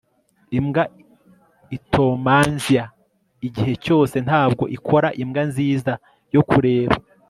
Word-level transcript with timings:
imbwa 0.57 0.83
itonmanzia 1.77 2.83
igihe 3.47 3.73
cyose 3.85 4.15
ntabwo 4.27 4.63
ikora 4.77 5.07
imbwa 5.21 5.41
nziza 5.49 5.93
yo 6.35 6.43
kureba 6.49 6.95